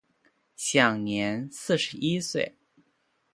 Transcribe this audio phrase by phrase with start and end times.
[0.55, 2.57] 享年四十一岁。